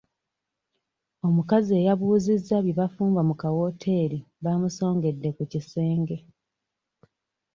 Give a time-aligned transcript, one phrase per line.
[1.27, 6.17] Omukazi eyabuuzizza bye bafumba mu kawooteeri baamusongedde ku kisenge